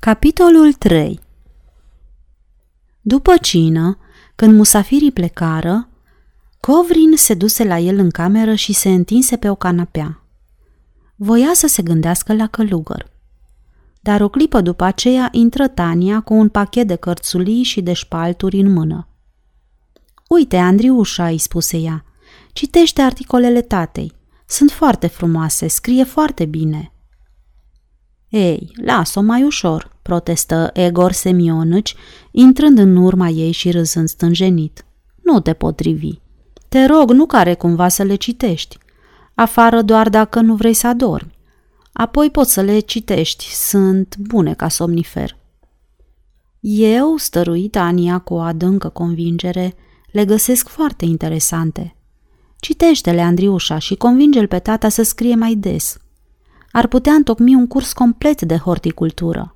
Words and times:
Capitolul 0.00 0.72
3 0.72 1.20
După 3.00 3.36
cină, 3.42 3.98
când 4.34 4.56
musafirii 4.56 5.12
plecară, 5.12 5.88
Covrin 6.60 7.16
se 7.16 7.34
duse 7.34 7.64
la 7.64 7.78
el 7.78 7.98
în 7.98 8.10
cameră 8.10 8.54
și 8.54 8.72
se 8.72 8.88
întinse 8.88 9.36
pe 9.36 9.50
o 9.50 9.54
canapea. 9.54 10.22
Voia 11.16 11.50
să 11.52 11.66
se 11.66 11.82
gândească 11.82 12.34
la 12.34 12.46
călugăr. 12.46 13.10
Dar 14.00 14.20
o 14.20 14.28
clipă 14.28 14.60
după 14.60 14.84
aceea 14.84 15.28
intră 15.32 15.68
Tania 15.68 16.20
cu 16.20 16.34
un 16.34 16.48
pachet 16.48 16.86
de 16.86 16.96
cărțulii 16.96 17.62
și 17.62 17.80
de 17.80 17.92
șpalturi 17.92 18.60
în 18.60 18.72
mână. 18.72 19.08
Uite, 20.28 20.56
Andriușa, 20.56 21.26
îi 21.26 21.38
spuse 21.38 21.76
ea, 21.76 22.04
citește 22.52 23.02
articolele 23.02 23.62
tatei. 23.62 24.12
Sunt 24.46 24.70
foarte 24.70 25.06
frumoase, 25.06 25.68
scrie 25.68 26.04
foarte 26.04 26.44
bine. 26.44 26.92
Ei, 28.30 28.72
las-o 28.84 29.20
mai 29.20 29.42
ușor, 29.42 29.96
protestă 30.02 30.70
Egor 30.72 31.12
Semionici, 31.12 31.94
intrând 32.30 32.78
în 32.78 32.96
urma 32.96 33.28
ei 33.28 33.52
și 33.52 33.70
râzând 33.70 34.08
stânjenit. 34.08 34.84
Nu 35.22 35.40
te 35.40 35.52
potrivi. 35.52 36.18
Te 36.68 36.84
rog, 36.84 37.10
nu 37.10 37.26
care 37.26 37.54
cumva 37.54 37.88
să 37.88 38.02
le 38.02 38.14
citești. 38.14 38.78
Afară 39.34 39.82
doar 39.82 40.08
dacă 40.08 40.40
nu 40.40 40.54
vrei 40.54 40.74
să 40.74 40.86
adormi. 40.86 41.38
Apoi 41.92 42.30
poți 42.30 42.52
să 42.52 42.60
le 42.60 42.78
citești, 42.78 43.44
sunt 43.54 44.16
bune 44.16 44.54
ca 44.54 44.68
somnifer. 44.68 45.36
Eu, 46.60 47.16
stăruit 47.16 47.76
Ania 47.76 48.18
cu 48.18 48.34
o 48.34 48.38
adâncă 48.38 48.88
convingere, 48.88 49.74
le 50.12 50.24
găsesc 50.24 50.68
foarte 50.68 51.04
interesante. 51.04 51.94
Citește-le, 52.60 53.20
Andriușa, 53.20 53.78
și 53.78 53.94
convinge-l 53.94 54.46
pe 54.46 54.58
tata 54.58 54.88
să 54.88 55.02
scrie 55.02 55.34
mai 55.34 55.54
des. 55.54 55.96
Ar 56.70 56.86
putea 56.86 57.12
întocmi 57.12 57.54
un 57.54 57.66
curs 57.66 57.92
complet 57.92 58.42
de 58.42 58.56
horticultură. 58.56 59.54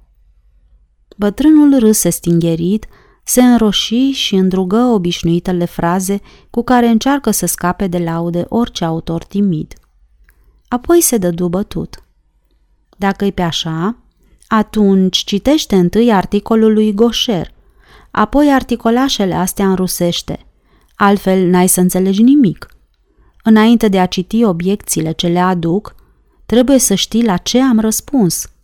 Bătrânul 1.17 1.79
râse 1.79 2.11
stingherit, 2.11 2.87
se 3.25 3.43
înroși 3.43 4.11
și 4.11 4.35
îndrugă 4.35 4.77
obișnuitele 4.77 5.65
fraze 5.65 6.21
cu 6.51 6.63
care 6.63 6.87
încearcă 6.87 7.31
să 7.31 7.47
scape 7.47 7.87
de 7.87 7.99
laude 7.99 8.45
orice 8.49 8.85
autor 8.85 9.25
timid. 9.25 9.73
Apoi 10.69 11.01
se 11.01 11.17
dădu 11.17 11.49
bătut. 11.49 12.05
Dacă 12.97 13.25
e 13.25 13.31
pe 13.31 13.43
așa, 13.43 13.97
atunci 14.47 15.17
citește 15.17 15.77
întâi 15.77 16.13
articolul 16.13 16.73
lui 16.73 16.95
Goșer, 16.95 17.53
apoi 18.11 18.53
articolașele 18.53 19.35
astea 19.35 19.69
în 19.69 19.75
rusește. 19.75 20.47
Altfel 20.97 21.47
n-ai 21.47 21.69
să 21.69 21.81
înțelegi 21.81 22.23
nimic. 22.23 22.69
Înainte 23.43 23.89
de 23.89 24.01
a 24.01 24.07
citi 24.07 24.45
obiecțiile 24.45 25.13
ce 25.13 25.27
le 25.27 25.41
aduc, 25.41 25.95
trebuie 26.47 26.79
să 26.79 26.95
știi 26.95 27.25
la 27.25 27.37
ce 27.37 27.61
am 27.61 27.81
răspuns– 27.81 28.47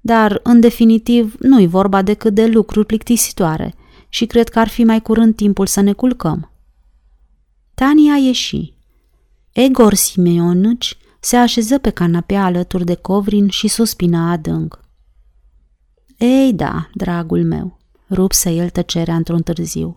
dar, 0.00 0.40
în 0.42 0.60
definitiv, 0.60 1.34
nu-i 1.38 1.66
vorba 1.66 2.02
decât 2.02 2.34
de 2.34 2.46
lucruri 2.46 2.86
plictisitoare 2.86 3.74
și 4.08 4.26
cred 4.26 4.48
că 4.48 4.58
ar 4.58 4.68
fi 4.68 4.84
mai 4.84 5.02
curând 5.02 5.36
timpul 5.36 5.66
să 5.66 5.80
ne 5.80 5.92
culcăm. 5.92 6.50
Tania 7.74 8.16
ieși. 8.16 8.74
Egor 9.52 9.94
Simeonici 9.94 10.96
se 11.20 11.36
așeză 11.36 11.78
pe 11.78 11.90
canapea 11.90 12.44
alături 12.44 12.84
de 12.84 12.94
Covrin 12.94 13.48
și 13.48 13.68
suspină 13.68 14.18
adânc. 14.18 14.80
Ei 16.18 16.52
da, 16.52 16.88
dragul 16.94 17.44
meu, 17.44 17.78
rupse 18.10 18.50
el 18.50 18.70
tăcerea 18.70 19.14
într-un 19.14 19.42
târziu. 19.42 19.96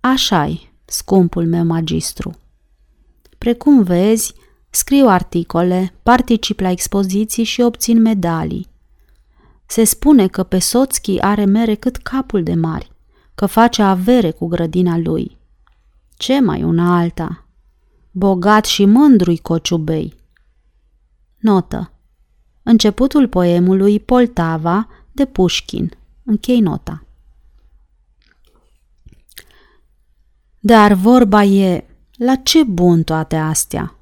Așa-i, 0.00 0.72
scumpul 0.84 1.46
meu 1.46 1.64
magistru. 1.64 2.34
Precum 3.38 3.82
vezi, 3.82 4.34
scriu 4.74 5.08
articole, 5.08 5.94
particip 6.02 6.60
la 6.60 6.70
expoziții 6.70 7.44
și 7.44 7.60
obțin 7.60 8.00
medalii. 8.00 8.68
Se 9.66 9.84
spune 9.84 10.28
că 10.28 10.42
pe 10.42 10.58
Soțchi 10.58 11.20
are 11.20 11.44
mere 11.44 11.74
cât 11.74 11.96
capul 11.96 12.42
de 12.42 12.54
mari, 12.54 12.92
că 13.34 13.46
face 13.46 13.82
avere 13.82 14.30
cu 14.30 14.46
grădina 14.46 14.98
lui. 14.98 15.36
Ce 16.16 16.40
mai 16.40 16.62
una 16.62 16.96
alta? 16.96 17.46
Bogat 18.10 18.64
și 18.64 18.84
mândru-i 18.84 19.38
Cociubei. 19.38 20.14
Notă. 21.38 21.92
Începutul 22.62 23.28
poemului 23.28 24.00
Poltava 24.00 24.88
de 25.12 25.24
Pușkin. 25.24 25.96
Închei 26.24 26.60
nota. 26.60 27.04
Dar 30.58 30.92
vorba 30.92 31.42
e, 31.42 31.84
la 32.16 32.34
ce 32.34 32.64
bun 32.64 33.02
toate 33.02 33.36
astea? 33.36 33.96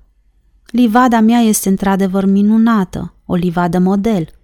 Livada 0.71 1.21
mea 1.21 1.39
este 1.39 1.69
într-adevăr 1.69 2.25
minunată, 2.25 3.15
o 3.27 3.35
livadă 3.35 3.79
model– 3.79 4.29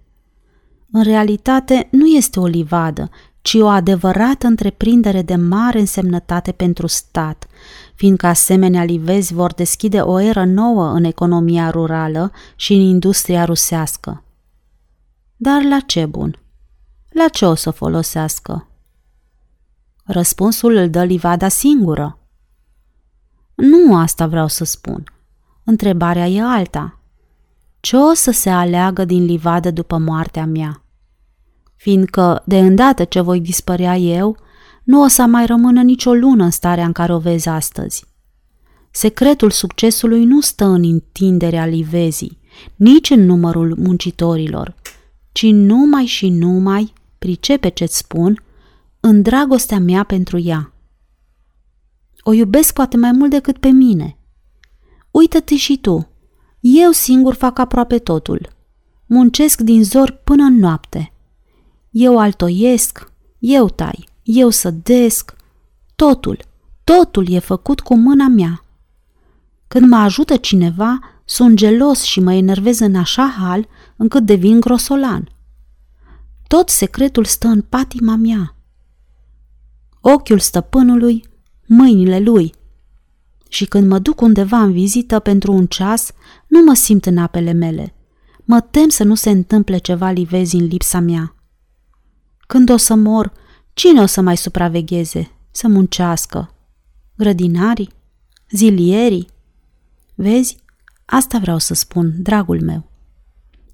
în 0.91 1.03
realitate 1.03 1.87
nu 1.91 2.05
este 2.05 2.39
o 2.39 2.45
livadă, 2.45 3.09
ci 3.41 3.53
o 3.53 3.67
adevărată 3.67 4.47
întreprindere 4.47 5.21
de 5.21 5.35
mare 5.35 5.79
însemnătate 5.79 6.51
pentru 6.51 6.87
stat, 6.87 7.47
fiindcă 7.95 8.27
asemenea 8.27 8.83
livezi 8.83 9.33
vor 9.33 9.53
deschide 9.53 9.99
o 9.99 10.19
eră 10.19 10.45
nouă 10.45 10.89
în 10.91 11.03
economia 11.03 11.69
rurală 11.69 12.31
și 12.55 12.73
în 12.73 12.79
industria 12.79 13.45
rusească. 13.45 14.23
Dar 15.35 15.63
la 15.63 15.79
ce 15.79 16.05
bun? 16.05 16.39
La 17.09 17.27
ce 17.27 17.45
o 17.45 17.55
să 17.55 17.71
folosească? 17.71 18.67
Răspunsul 20.03 20.75
îl 20.75 20.89
dă 20.89 21.03
livada 21.03 21.47
singură. 21.47 22.19
Nu 23.55 23.95
asta 23.97 24.27
vreau 24.27 24.47
să 24.47 24.63
spun. 24.63 25.16
Întrebarea 25.69 26.27
e 26.27 26.41
alta. 26.41 26.99
Ce 27.79 27.95
o 27.97 28.13
să 28.13 28.31
se 28.31 28.49
aleagă 28.49 29.05
din 29.05 29.25
livadă 29.25 29.71
după 29.71 29.97
moartea 29.97 30.45
mea? 30.45 30.81
fiindcă, 31.77 32.43
de 32.45 32.59
îndată 32.59 33.03
ce 33.03 33.21
voi 33.21 33.39
dispărea 33.39 33.97
eu, 33.97 34.37
nu 34.83 35.01
o 35.01 35.07
să 35.07 35.21
mai 35.21 35.45
rămână 35.45 35.81
nicio 35.81 36.13
lună 36.13 36.43
în 36.43 36.51
starea 36.51 36.85
în 36.85 36.91
care 36.91 37.13
o 37.13 37.19
vezi 37.19 37.49
astăzi. 37.49 38.05
Secretul 38.91 39.49
succesului 39.49 40.23
nu 40.23 40.41
stă 40.41 40.65
în 40.65 40.83
întinderea 40.83 41.65
livezii, 41.65 42.37
nici 42.75 43.09
în 43.09 43.25
numărul 43.25 43.75
muncitorilor, 43.77 44.75
ci 45.31 45.45
numai 45.51 46.05
și 46.05 46.29
numai, 46.29 46.93
pricepe 47.19 47.69
ce-ți 47.69 47.97
spun, 47.97 48.43
în 48.99 49.21
dragostea 49.21 49.79
mea 49.79 50.03
pentru 50.03 50.39
ea. 50.39 50.73
O 52.19 52.33
iubesc 52.33 52.73
poate 52.73 52.97
mai 52.97 53.11
mult 53.11 53.31
decât 53.31 53.57
pe 53.57 53.67
mine. 53.67 54.16
Uită-te 55.11 55.55
și 55.55 55.77
tu. 55.77 56.09
Eu 56.59 56.91
singur 56.91 57.33
fac 57.33 57.59
aproape 57.59 57.97
totul. 57.99 58.49
Muncesc 59.05 59.61
din 59.61 59.83
zor 59.83 60.11
până 60.23 60.43
în 60.43 60.59
noapte– 60.59 61.11
eu 61.99 62.19
altoiesc, 62.19 63.11
eu 63.39 63.69
tai, 63.69 64.07
eu 64.23 64.49
sădesc, 64.49 65.35
totul, 65.95 66.39
totul 66.83 67.29
e 67.29 67.39
făcut 67.39 67.79
cu 67.79 67.95
mâna 67.95 68.27
mea. 68.27 68.61
Când 69.67 69.89
mă 69.89 69.95
ajută 69.95 70.35
cineva, 70.35 70.99
sunt 71.25 71.55
gelos 71.55 72.01
și 72.01 72.19
mă 72.19 72.33
enervez 72.33 72.79
în 72.79 72.95
așa 72.95 73.35
hal 73.39 73.67
încât 73.95 74.25
devin 74.25 74.59
grosolan. 74.59 75.29
Tot 76.47 76.69
secretul 76.69 77.25
stă 77.25 77.47
în 77.47 77.61
patima 77.61 78.15
mea. 78.15 78.55
Ochiul 80.01 80.39
stăpânului, 80.39 81.23
mâinile 81.65 82.19
lui. 82.19 82.53
Și 83.49 83.65
când 83.65 83.87
mă 83.87 83.99
duc 83.99 84.21
undeva 84.21 84.61
în 84.61 84.71
vizită 84.71 85.19
pentru 85.19 85.51
un 85.51 85.65
ceas, 85.65 86.11
nu 86.47 86.63
mă 86.63 86.73
simt 86.73 87.05
în 87.05 87.17
apele 87.17 87.51
mele. 87.51 87.93
Mă 88.43 88.61
tem 88.61 88.89
să 88.89 89.03
nu 89.03 89.15
se 89.15 89.29
întâmple 89.29 89.77
ceva 89.77 90.09
livezi 90.09 90.55
în 90.55 90.65
lipsa 90.65 90.99
mea. 90.99 91.35
Când 92.47 92.69
o 92.69 92.77
să 92.77 92.95
mor, 92.95 93.31
cine 93.73 94.01
o 94.01 94.05
să 94.05 94.21
mai 94.21 94.37
supravegheze, 94.37 95.31
să 95.51 95.67
muncească? 95.67 96.51
Grădinarii? 97.17 97.89
Zilierii? 98.51 99.27
Vezi, 100.15 100.57
asta 101.05 101.37
vreau 101.37 101.57
să 101.57 101.73
spun, 101.73 102.13
dragul 102.17 102.61
meu. 102.61 102.89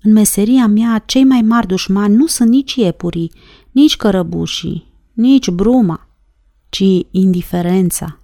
În 0.02 0.12
meseria 0.12 0.68
mea, 0.68 1.04
cei 1.06 1.24
mai 1.24 1.42
mari 1.42 1.68
dușmani 1.68 2.16
nu 2.16 2.28
sunt 2.28 2.50
nici 2.50 2.76
iepurii, 2.76 3.32
nici 3.72 3.96
cărăbușii, 3.96 4.94
nici 5.14 5.50
bruma, 5.50 6.08
ci 6.70 6.84
indiferența. 7.12 8.20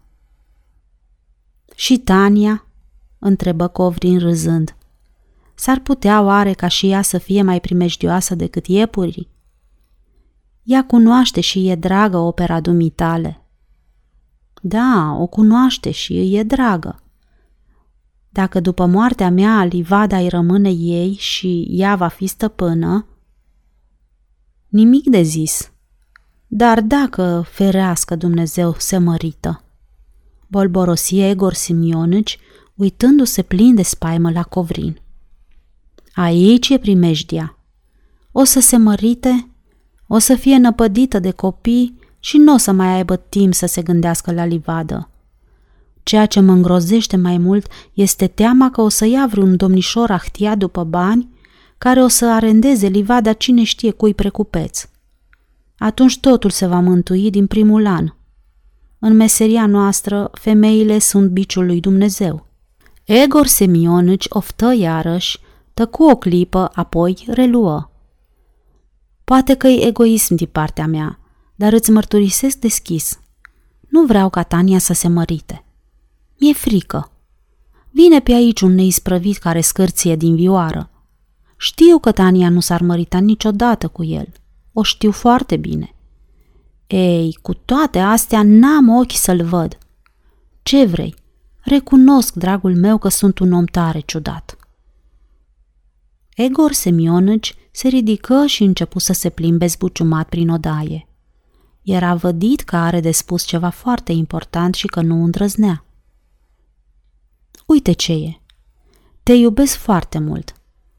Și 1.80 1.98
Tania? 1.98 2.66
întrebă 3.20 3.68
Covrin 3.68 4.20
râzând. 4.20 4.76
S-ar 5.56 5.80
putea 5.80 6.22
oare 6.22 6.54
ca 6.54 6.68
și 6.68 6.90
ea 6.90 7.02
să 7.02 7.18
fie 7.18 7.42
mai 7.42 7.60
primejdioasă 7.60 8.36
decât 8.36 8.68
iepurii? 8.68 9.30
Ea 10.64 10.86
cunoaște 10.86 11.42
și 11.42 11.70
e 11.70 11.76
dragă 11.76 12.18
opera 12.18 12.60
dumitale. 12.60 13.46
Da, 14.62 15.16
o 15.20 15.28
cunoaște 15.28 15.92
și 15.92 16.14
îi 16.14 16.36
e 16.36 16.44
dragă. 16.44 17.04
Dacă 18.30 18.60
după 18.60 18.86
moartea 18.86 19.30
mea 19.30 19.64
livada 19.64 20.18
îi 20.18 20.30
rămâne 20.30 20.70
ei 20.72 21.14
și 21.14 21.68
ea 21.70 21.96
va 21.96 22.08
fi 22.08 22.28
stăpână, 22.28 23.08
nimic 24.68 25.10
de 25.10 25.22
zis. 25.22 25.72
Dar 26.48 26.82
dacă, 26.82 27.46
ferească 27.48 28.16
Dumnezeu, 28.16 28.76
se 28.78 28.98
mărită. 28.98 29.64
Bolborosie 30.52 31.30
Egor 31.30 31.54
Simionici, 31.54 32.40
uitându-se 32.76 33.42
plin 33.42 33.76
de 33.76 33.82
spaimă 33.82 34.32
la 34.32 34.44
covrin. 34.44 35.00
Aici 36.14 36.70
e 36.70 36.78
primejdia. 36.78 37.58
O 38.32 38.44
să 38.44 38.60
se 38.60 38.78
mărite 38.78 39.50
O 40.08 40.18
să 40.18 40.36
fie 40.36 40.58
năpădită 40.58 41.20
de 41.20 41.32
copii 41.32 42.00
și 42.20 42.38
nu 42.38 42.54
o 42.54 42.58
să 42.58 42.72
mai 42.72 42.88
aibă 42.88 43.16
timp 43.16 43.54
să 43.54 43.66
se 43.66 43.82
gândească 43.82 44.32
la 44.32 44.46
livadă. 44.46 45.10
Ceea 46.04 46.26
ce 46.26 46.40
mă 46.40 46.52
îngrozește 46.52 47.18
mai 47.18 47.38
mult 47.38 47.68
este 47.94 48.28
teama 48.28 48.70
că 48.72 48.82
o 48.82 48.90
să 48.90 49.06
ia 49.06 49.28
vreun 49.32 49.56
domnișor 49.56 50.12
ahtia 50.12 50.56
după 50.56 50.84
bani 50.84 51.30
care 51.78 52.04
o 52.04 52.08
să 52.08 52.26
arendeze 52.26 52.88
livada 52.88 53.34
cine 53.34 53.64
știe 53.64 53.92
cui 53.92 54.14
precupeț. 54.14 54.86
Atunci 55.78 56.20
totul 56.20 56.50
se 56.50 56.66
va 56.66 56.80
mântui 56.80 57.30
din 57.30 57.48
primul 57.48 57.86
an. 57.86 58.14
În 59.00 59.16
meseria 59.16 59.66
noastră, 59.66 60.30
femeile 60.34 61.00
sunt 61.00 61.30
biciul 61.30 61.66
lui 61.66 61.80
Dumnezeu. 61.80 62.46
Egor 63.04 63.46
Semionici 63.46 64.26
oftă 64.30 64.74
iarăși, 64.74 65.40
tăcu 65.74 66.04
o 66.04 66.16
clipă, 66.16 66.70
apoi 66.74 67.24
reluă. 67.28 67.92
Poate 69.24 69.56
că 69.56 69.68
e 69.68 69.88
egoism 69.88 70.36
din 70.36 70.50
partea 70.52 70.88
mea, 70.88 71.20
dar 71.56 71.74
îți 71.74 71.92
mărturisesc 71.92 72.58
deschis. 72.58 73.20
Nu 73.88 74.06
vreau 74.06 74.30
ca 74.30 74.44
Tania 74.44 74.80
să 74.80 74.94
se 74.94 75.08
mărite. 75.08 75.64
Mi-e 76.40 76.54
frică. 76.54 77.12
Vine 77.90 78.20
pe 78.20 78.32
aici 78.32 78.62
un 78.62 78.74
neisprăvit 78.76 79.38
care 79.38 79.62
scârție 79.62 80.16
din 80.16 80.36
vioară. 80.36 80.90
Știu 81.58 82.00
că 82.00 82.12
Tania 82.12 82.50
nu 82.50 82.60
s-ar 82.60 82.82
mărita 82.82 83.18
niciodată 83.18 83.88
cu 83.88 84.04
el. 84.04 84.28
O 84.74 84.84
știu 84.84 85.12
foarte 85.12 85.58
bine. 85.58 85.94
Ei, 86.92 87.38
cu 87.42 87.54
toate 87.54 88.00
astea 88.00 88.44
n-am 88.44 88.90
ochi 88.90 89.12
să-l 89.12 89.44
văd. 89.44 89.78
Ce 90.64 90.86
vrei? 90.86 91.16
Recunosc, 91.60 92.34
dragul 92.34 92.76
meu, 92.76 92.98
că 92.98 93.10
sunt 93.10 93.40
un 93.40 93.54
om 93.54 93.66
tare 93.66 94.00
ciudat. 94.00 94.58
Egor 96.36 96.72
Semionici 96.72 97.56
se 97.72 97.88
ridică 97.88 98.46
și 98.46 98.64
începu 98.64 99.00
să 99.00 99.14
se 99.14 99.30
plimbe 99.30 99.66
zbuciumat 99.68 100.30
prin 100.30 100.50
odaie. 100.50 101.08
Era 101.82 102.16
vădit 102.16 102.62
că 102.62 102.76
are 102.76 103.00
de 103.00 103.12
spus 103.12 103.44
ceva 103.44 103.70
foarte 103.70 104.12
important 104.12 104.76
și 104.76 104.88
că 104.88 105.02
nu 105.02 105.24
îndrăznea. 105.24 105.86
Uite 107.66 107.92
ce 107.92 108.14
e. 108.14 108.40
Te 109.24 109.34
iubesc 109.34 109.76
foarte 109.76 110.20
mult, 110.20 110.54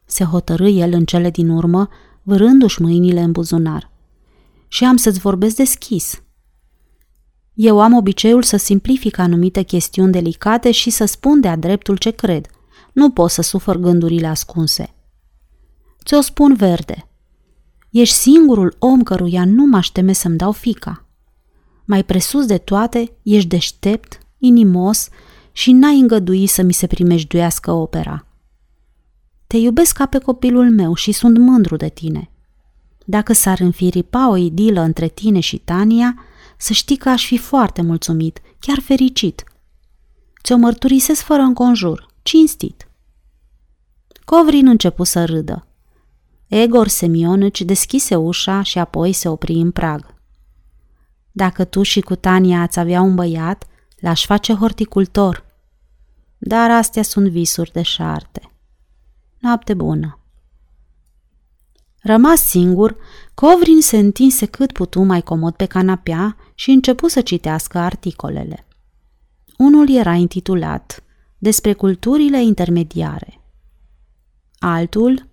se 0.05 0.25
hotărâ 0.25 0.69
el 0.69 0.93
în 0.93 1.05
cele 1.05 1.31
din 1.31 1.49
urmă, 1.49 1.89
vârându-și 2.23 2.83
mâinile 2.83 3.21
în 3.21 3.33
buzunar. 3.33 3.90
Și 4.73 4.85
am 4.85 4.97
să-ți 4.97 5.19
vorbesc 5.19 5.57
deschis. 5.57 6.23
Eu 7.55 7.81
am 7.81 7.93
obiceiul 7.93 8.43
să 8.43 8.57
simplific 8.57 9.19
anumite 9.19 9.63
chestiuni 9.63 10.13
delicate 10.13 10.71
și 10.71 10.91
să 10.91 11.05
spun 11.05 11.41
de-a 11.41 11.57
dreptul 11.57 11.97
ce 11.97 12.11
cred. 12.11 12.47
Nu 12.93 13.11
pot 13.11 13.31
să 13.31 13.43
sufăr 13.43 13.77
gândurile 13.77 14.27
ascunse. 14.27 14.95
Ți-o 16.05 16.21
spun 16.21 16.55
verde. 16.55 17.09
Ești 17.91 18.15
singurul 18.15 18.77
om 18.79 19.03
căruia 19.03 19.45
nu 19.45 19.67
mă 19.67 19.81
teme 19.93 20.13
să-mi 20.13 20.37
dau 20.37 20.53
fica. 20.53 21.07
Mai 21.85 22.05
presus 22.05 22.47
de 22.47 22.59
toate, 22.59 23.13
ești 23.23 23.49
deștept, 23.49 24.19
inimos 24.39 25.09
și 25.53 25.73
n-ai 25.73 25.99
îngădui 25.99 26.47
să 26.47 26.63
mi 26.63 26.73
se 26.73 26.87
primejduiască 26.87 27.71
opera. 27.71 28.27
Te 29.47 29.57
iubesc 29.57 29.97
ca 29.97 30.07
pe 30.07 30.19
copilul 30.19 30.71
meu 30.71 30.95
și 30.95 31.13
sunt 31.13 31.39
mândru 31.39 31.77
de 31.77 31.89
tine. 31.89 32.31
Dacă 33.11 33.33
s-ar 33.33 33.61
înfiripa 33.61 34.29
o 34.29 34.37
idilă 34.37 34.81
între 34.81 35.09
tine 35.09 35.41
și 35.41 35.59
Tania, 35.59 36.25
să 36.57 36.73
știi 36.73 36.97
că 36.97 37.09
aș 37.09 37.27
fi 37.27 37.39
foarte 37.39 37.83
mulțumit, 37.83 38.41
chiar 38.59 38.79
fericit. 38.79 39.45
Ți-o 40.43 40.57
mărturisesc 40.57 41.23
fără 41.23 41.43
înconjur, 41.43 42.07
cinstit. 42.23 42.89
Covrin 44.25 44.69
începu 44.69 45.05
să 45.05 45.25
râdă. 45.25 45.67
Egor 46.47 46.89
Semionici 46.89 47.63
deschise 47.63 48.17
ușa 48.17 48.63
și 48.63 48.79
apoi 48.79 49.13
se 49.13 49.29
opri 49.29 49.55
în 49.55 49.71
prag. 49.71 50.15
Dacă 51.33 51.65
tu 51.65 51.83
și 51.83 52.01
cu 52.01 52.15
Tania 52.15 52.61
ați 52.61 52.79
avea 52.79 53.01
un 53.01 53.15
băiat, 53.15 53.67
l-aș 54.01 54.25
face 54.25 54.55
horticultor. 54.55 55.45
Dar 56.39 56.71
astea 56.71 57.03
sunt 57.03 57.29
visuri 57.29 57.73
de 57.73 57.83
șarte. 57.83 58.53
Noapte 59.39 59.75
bună! 59.75 60.20
Rămas 62.03 62.41
singur, 62.49 62.97
Covrin 63.35 63.81
se 63.81 63.97
întinse 63.99 64.47
cât 64.47 64.73
putu 64.73 65.03
mai 65.03 65.23
comod 65.23 65.55
pe 65.55 65.65
canapea 65.65 66.37
și 66.55 66.71
începu 66.71 67.09
să 67.09 67.21
citească 67.21 67.79
articolele. 67.79 68.67
Unul 69.59 69.91
era 69.91 70.13
intitulat 70.13 71.05
Despre 71.39 71.73
culturile 71.73 72.43
intermediare. 72.43 73.41
Altul 74.59 75.29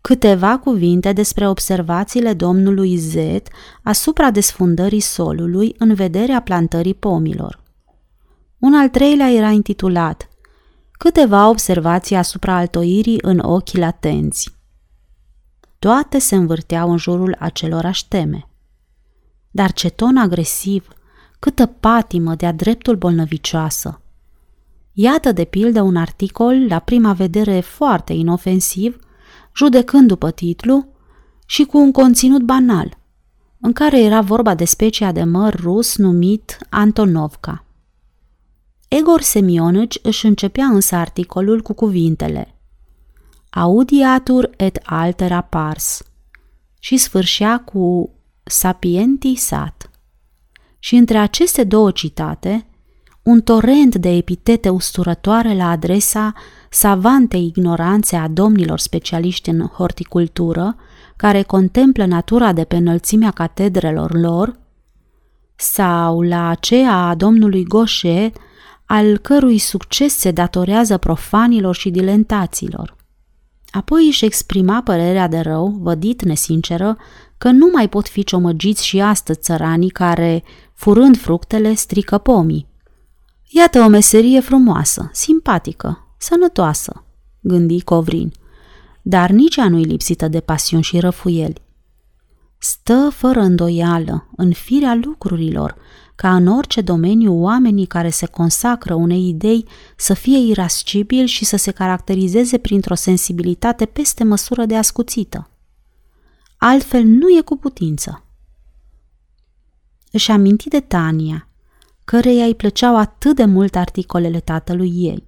Câteva 0.00 0.58
cuvinte 0.58 1.12
despre 1.12 1.48
observațiile 1.48 2.32
domnului 2.32 2.96
Z 2.96 3.14
asupra 3.82 4.30
desfundării 4.30 5.00
solului 5.00 5.74
în 5.78 5.94
vederea 5.94 6.40
plantării 6.40 6.94
pomilor. 6.94 7.62
Un 8.58 8.74
al 8.74 8.88
treilea 8.88 9.30
era 9.30 9.50
intitulat 9.50 10.28
Câteva 10.92 11.48
observații 11.48 12.16
asupra 12.16 12.56
altoirii 12.56 13.18
în 13.22 13.38
ochii 13.38 13.78
latenți. 13.78 14.61
Toate 15.82 16.18
se 16.18 16.34
învârteau 16.34 16.90
în 16.90 16.96
jurul 16.96 17.36
acelorași 17.38 18.08
teme. 18.08 18.48
Dar 19.50 19.72
ce 19.72 19.90
ton 19.90 20.16
agresiv, 20.16 20.88
câtă 21.38 21.66
patimă 21.66 22.34
de-a 22.34 22.52
dreptul 22.52 22.96
bolnăvicioasă. 22.96 24.00
Iată 24.92 25.32
de 25.32 25.44
pildă 25.44 25.82
un 25.82 25.96
articol, 25.96 26.66
la 26.68 26.78
prima 26.78 27.12
vedere 27.12 27.60
foarte 27.60 28.12
inofensiv, 28.12 28.98
judecând 29.56 30.08
după 30.08 30.30
titlu 30.30 30.86
și 31.46 31.64
cu 31.64 31.78
un 31.78 31.92
conținut 31.92 32.42
banal, 32.42 32.98
în 33.60 33.72
care 33.72 34.02
era 34.02 34.20
vorba 34.20 34.54
de 34.54 34.64
specia 34.64 35.12
de 35.12 35.24
măr 35.24 35.54
rus 35.54 35.96
numit 35.96 36.58
Antonovka. 36.70 37.64
Egor 38.88 39.20
Semionici 39.20 39.98
își 40.02 40.26
începea 40.26 40.66
însă 40.66 40.94
articolul 40.94 41.60
cu 41.60 41.72
cuvintele 41.72 42.51
Audiatur 43.54 44.50
et 44.56 44.80
altera 44.84 45.40
pars 45.40 46.02
și 46.78 46.96
sfârșea 46.96 47.58
cu 47.58 48.10
Sapienti 48.42 49.34
sat. 49.34 49.90
Și 50.78 50.94
între 50.94 51.18
aceste 51.18 51.64
două 51.64 51.90
citate, 51.90 52.66
un 53.22 53.40
torent 53.40 53.94
de 53.94 54.08
epitete 54.08 54.68
usturătoare 54.68 55.54
la 55.54 55.70
adresa 55.70 56.32
savantei 56.70 57.46
ignoranțe 57.46 58.16
a 58.16 58.28
domnilor 58.28 58.78
specialiști 58.78 59.48
în 59.48 59.66
horticultură, 59.66 60.76
care 61.16 61.42
contemplă 61.42 62.04
natura 62.04 62.52
de 62.52 62.64
pe 62.64 62.76
înălțimea 62.76 63.30
catedrelor 63.30 64.12
lor, 64.20 64.58
sau 65.54 66.20
la 66.20 66.48
aceea 66.48 66.94
a 66.94 67.14
domnului 67.14 67.64
Gaucher, 67.64 68.32
al 68.86 69.18
cărui 69.18 69.58
succes 69.58 70.14
se 70.14 70.30
datorează 70.30 70.96
profanilor 70.96 71.74
și 71.74 71.90
dilentaților. 71.90 73.00
Apoi 73.72 74.06
își 74.06 74.24
exprima 74.24 74.82
părerea 74.82 75.28
de 75.28 75.38
rău, 75.38 75.78
vădit 75.80 76.22
nesinceră, 76.22 76.96
că 77.38 77.50
nu 77.50 77.68
mai 77.72 77.88
pot 77.88 78.08
fi 78.08 78.24
ciomăgiți 78.24 78.86
și 78.86 79.00
astăzi 79.00 79.38
țăranii 79.40 79.90
care, 79.90 80.44
furând 80.74 81.18
fructele, 81.18 81.74
strică 81.74 82.18
pomii. 82.18 82.66
Iată 83.48 83.80
o 83.80 83.88
meserie 83.88 84.40
frumoasă, 84.40 85.10
simpatică, 85.12 86.14
sănătoasă, 86.18 87.04
gândi 87.40 87.82
Covrin, 87.82 88.32
dar 89.02 89.30
nici 89.30 89.56
ea 89.56 89.68
nu-i 89.68 89.84
lipsită 89.84 90.28
de 90.28 90.40
pasiuni 90.40 90.82
și 90.82 90.98
răfuieli. 90.98 91.62
Stă 92.58 93.08
fără 93.12 93.40
îndoială 93.40 94.28
în 94.36 94.52
firea 94.52 94.94
lucrurilor 94.94 95.76
ca 96.14 96.34
în 96.34 96.46
orice 96.46 96.80
domeniu 96.80 97.42
oamenii 97.42 97.86
care 97.86 98.10
se 98.10 98.26
consacră 98.26 98.94
unei 98.94 99.28
idei 99.28 99.66
să 99.96 100.14
fie 100.14 100.38
irascibili 100.38 101.26
și 101.26 101.44
să 101.44 101.56
se 101.56 101.70
caracterizeze 101.70 102.58
printr-o 102.58 102.94
sensibilitate 102.94 103.86
peste 103.86 104.24
măsură 104.24 104.64
de 104.64 104.76
ascuțită. 104.76 105.50
Altfel 106.56 107.04
nu 107.04 107.28
e 107.28 107.40
cu 107.40 107.56
putință. 107.56 108.24
Își 110.10 110.30
aminti 110.30 110.68
de 110.68 110.80
Tania, 110.80 111.48
căreia 112.04 112.44
îi 112.44 112.54
plăceau 112.54 112.96
atât 112.96 113.36
de 113.36 113.44
mult 113.44 113.76
articolele 113.76 114.40
tatălui 114.40 114.92
ei. 114.94 115.24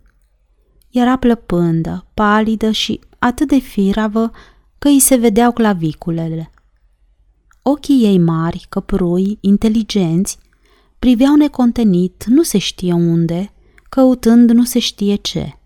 Era 0.90 1.16
plăpândă, 1.16 2.06
palidă 2.14 2.70
și 2.70 3.00
atât 3.18 3.48
de 3.48 3.58
firavă 3.58 4.30
că 4.78 4.88
îi 4.88 4.98
se 4.98 5.16
vedeau 5.16 5.52
claviculele. 5.52 6.50
Ochii 7.62 8.04
ei 8.04 8.18
mari, 8.18 8.66
căprui, 8.68 9.38
inteligenți, 9.40 10.38
priveau 11.04 11.34
necontenit, 11.34 12.24
nu 12.26 12.42
se 12.42 12.58
știe 12.58 12.92
unde, 12.92 13.52
căutând 13.88 14.50
nu 14.50 14.64
se 14.64 14.78
știe 14.78 15.14
ce. 15.14 15.58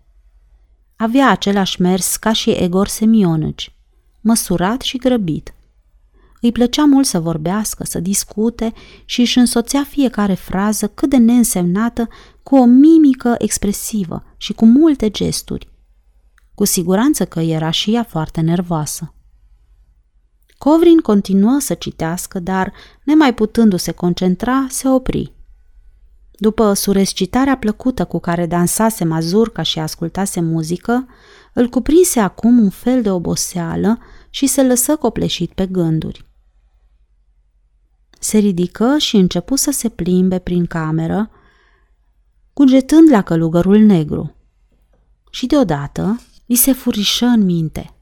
Avea 0.95 1.29
același 1.29 1.81
mers 1.81 2.15
ca 2.15 2.33
și 2.33 2.49
Egor 2.49 2.87
Semionici, 2.87 3.75
măsurat 4.21 4.81
și 4.81 4.97
grăbit. 4.97 5.53
Îi 6.41 6.51
plăcea 6.51 6.85
mult 6.85 7.05
să 7.05 7.19
vorbească, 7.19 7.83
să 7.83 7.99
discute 7.99 8.73
și 9.05 9.19
își 9.19 9.37
însoțea 9.37 9.83
fiecare 9.83 10.33
frază 10.33 10.87
cât 10.87 11.09
de 11.09 11.17
neînsemnată 11.17 12.07
cu 12.43 12.55
o 12.55 12.65
mimică 12.65 13.35
expresivă 13.37 14.23
și 14.37 14.53
cu 14.53 14.65
multe 14.65 15.09
gesturi. 15.09 15.69
Cu 16.55 16.65
siguranță 16.65 17.25
că 17.25 17.39
era 17.39 17.69
și 17.69 17.93
ea 17.93 18.03
foarte 18.03 18.41
nervoasă. 18.41 19.13
Covrin 20.59 20.97
continuă 20.97 21.59
să 21.59 21.73
citească, 21.73 22.39
dar, 22.39 22.73
nemai 23.03 23.33
putându-se 23.33 23.91
concentra, 23.91 24.65
se 24.69 24.87
opri. 24.87 25.33
După 26.31 26.73
surescitarea 26.73 27.57
plăcută 27.57 28.05
cu 28.05 28.19
care 28.19 28.45
dansase 28.45 29.03
mazurca 29.03 29.61
și 29.61 29.79
ascultase 29.79 30.41
muzică, 30.41 31.07
îl 31.53 31.67
cuprinse 31.67 32.19
acum 32.19 32.59
un 32.59 32.69
fel 32.69 33.01
de 33.01 33.11
oboseală 33.11 33.99
și 34.29 34.47
se 34.47 34.63
lăsă 34.63 34.95
copleșit 34.95 35.51
pe 35.51 35.65
gânduri. 35.65 36.25
Se 38.19 38.37
ridică 38.37 38.97
și 38.97 39.15
începu 39.15 39.55
să 39.55 39.71
se 39.71 39.89
plimbe 39.89 40.39
prin 40.39 40.65
cameră, 40.65 41.29
cugetând 42.53 43.09
la 43.09 43.21
călugărul 43.21 43.77
negru. 43.77 44.35
Și 45.29 45.45
deodată 45.45 46.21
îi 46.45 46.55
se 46.55 46.73
furișă 46.73 47.25
în 47.25 47.43
minte. 47.43 47.93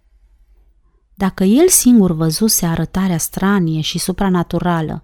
Dacă 1.20 1.44
el 1.44 1.70
singur 1.70 2.12
văzuse 2.12 2.66
arătarea 2.66 3.18
stranie 3.18 3.82
și 3.82 3.98
supranaturală, 3.98 5.02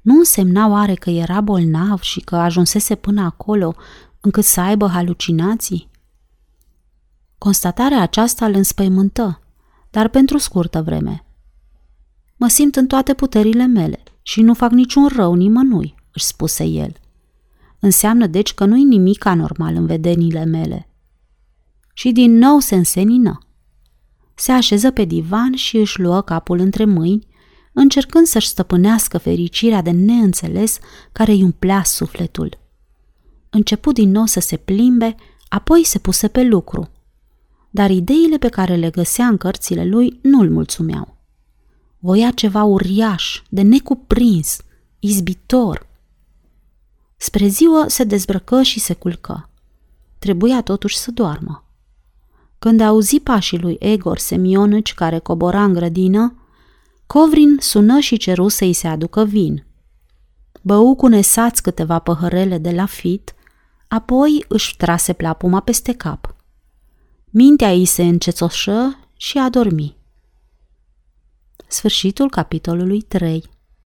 nu 0.00 0.14
însemna 0.14 0.68
oare 0.68 0.94
că 0.94 1.10
era 1.10 1.40
bolnav 1.40 2.00
și 2.00 2.20
că 2.20 2.36
ajunsese 2.36 2.94
până 2.94 3.20
acolo 3.20 3.74
încât 4.20 4.44
să 4.44 4.60
aibă 4.60 4.88
halucinații? 4.88 5.90
Constatarea 7.38 8.00
aceasta 8.00 8.46
îl 8.46 8.54
înspăimântă, 8.54 9.40
dar 9.90 10.08
pentru 10.08 10.38
scurtă 10.38 10.82
vreme. 10.82 11.24
Mă 12.36 12.48
simt 12.48 12.76
în 12.76 12.86
toate 12.86 13.14
puterile 13.14 13.66
mele 13.66 14.02
și 14.22 14.40
nu 14.40 14.54
fac 14.54 14.70
niciun 14.70 15.08
rău 15.08 15.34
nimănui, 15.34 15.94
își 16.12 16.24
spuse 16.24 16.64
el. 16.64 16.92
Înseamnă 17.78 18.26
deci 18.26 18.54
că 18.54 18.64
nu-i 18.64 18.84
nimic 18.84 19.24
anormal 19.24 19.74
în 19.74 19.86
vedenile 19.86 20.44
mele. 20.44 20.88
Și 21.92 22.12
din 22.12 22.32
nou 22.32 22.58
se 22.58 22.74
însenină. 22.74 23.45
Se 24.38 24.52
așeză 24.52 24.90
pe 24.90 25.04
divan 25.04 25.54
și 25.54 25.76
își 25.76 26.00
luă 26.00 26.20
capul 26.20 26.58
între 26.58 26.84
mâini, 26.84 27.26
încercând 27.72 28.26
să-și 28.26 28.48
stăpânească 28.48 29.18
fericirea 29.18 29.82
de 29.82 29.90
neînțeles 29.90 30.78
care 31.12 31.32
îi 31.32 31.42
umplea 31.42 31.82
sufletul. 31.82 32.58
Începu 33.50 33.92
din 33.92 34.10
nou 34.10 34.24
să 34.24 34.40
se 34.40 34.56
plimbe, 34.56 35.14
apoi 35.48 35.84
se 35.84 35.98
puse 35.98 36.28
pe 36.28 36.42
lucru. 36.42 36.90
Dar 37.70 37.90
ideile 37.90 38.38
pe 38.38 38.48
care 38.48 38.74
le 38.74 38.90
găsea 38.90 39.26
în 39.26 39.36
cărțile 39.36 39.84
lui 39.84 40.18
nu 40.22 40.40
îl 40.40 40.50
mulțumeau. 40.50 41.16
Voia 41.98 42.30
ceva 42.30 42.62
uriaș, 42.62 43.42
de 43.48 43.62
necuprins, 43.62 44.56
izbitor. 44.98 45.86
Spre 47.16 47.46
ziua 47.46 47.84
se 47.88 48.04
dezbrăcă 48.04 48.62
și 48.62 48.80
se 48.80 48.94
culcă. 48.94 49.50
Trebuia 50.18 50.62
totuși 50.62 50.96
să 50.96 51.10
doarmă. 51.10 51.65
Când 52.58 52.80
auzi 52.80 53.20
pașii 53.20 53.58
lui 53.58 53.76
Egor 53.78 54.18
Semionici 54.18 54.94
care 54.94 55.18
cobora 55.18 55.64
în 55.64 55.72
grădină, 55.72 56.34
Covrin 57.06 57.56
sună 57.60 57.98
și 57.98 58.16
ceru 58.16 58.48
să-i 58.48 58.72
se 58.72 58.86
aducă 58.86 59.24
vin. 59.24 59.66
Bău 60.62 60.94
cu 60.94 61.06
nesați 61.06 61.62
câteva 61.62 61.98
păhărele 61.98 62.58
de 62.58 62.70
la 62.70 62.86
fit, 62.86 63.34
apoi 63.88 64.44
își 64.48 64.76
trase 64.76 65.12
plapuma 65.12 65.60
peste 65.60 65.92
cap. 65.92 66.34
Mintea 67.30 67.72
ei 67.72 67.84
se 67.84 68.02
încețoșă 68.02 68.98
și 69.16 69.38
a 69.38 69.48
dormi. 69.48 69.96
Sfârșitul 71.66 72.30
capitolului 72.30 73.00
3 73.00 73.44